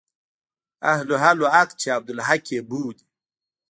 اهل 0.93 1.09
حل 1.21 1.39
و 1.43 1.49
عقد 1.57 1.75
چې 1.81 1.87
عبدالحق 1.97 2.43
يې 2.53 2.61
بولي. 2.69 3.05